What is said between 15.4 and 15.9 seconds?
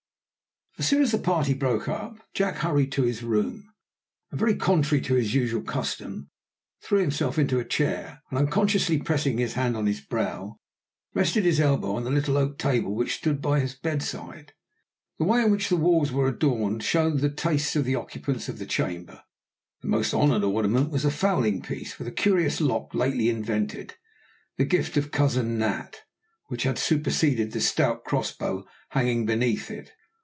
in which the